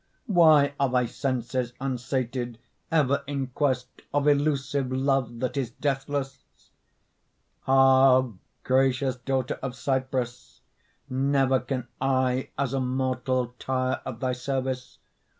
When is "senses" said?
1.05-1.73